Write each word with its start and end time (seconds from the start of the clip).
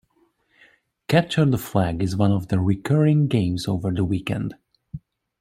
Capture 1.07 1.45
the 1.45 1.59
Flag 1.59 2.01
is 2.01 2.15
one 2.15 2.31
of 2.31 2.47
the 2.47 2.59
recurring 2.59 3.27
games 3.27 3.67
over 3.67 3.91
the 3.91 4.03
weekend. 4.03 4.55